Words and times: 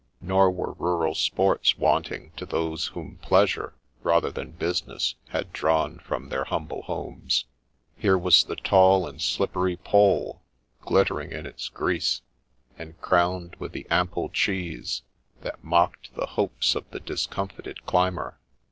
Nor 0.19 0.49
were 0.49 0.71
rural 0.79 1.13
sports 1.13 1.77
wanting 1.77 2.31
to 2.35 2.43
those 2.43 2.87
whom 2.87 3.17
pleasure, 3.17 3.75
rather 4.01 4.31
than 4.31 4.49
business, 4.49 5.13
had 5.27 5.53
drawn 5.53 5.99
from 5.99 6.29
their 6.29 6.45
humble 6.45 6.81
homes. 6.81 7.45
Here 7.99 8.17
was 8.17 8.43
the 8.45 8.55
tall 8.55 9.05
and 9.07 9.21
slippery 9.21 9.77
pole, 9.77 10.41
glittering 10.81 11.31
in 11.31 11.45
its 11.45 11.69
grease, 11.69 12.23
and 12.79 12.99
crowned 12.99 13.55
with 13.59 13.73
the 13.73 13.85
ample 13.91 14.29
cheese, 14.29 15.03
that 15.41 15.63
mocked 15.63 16.15
the 16.15 16.25
hopes 16.33 16.73
of 16.73 16.89
the 16.89 16.99
discomfited 16.99 17.85
climber. 17.85 18.39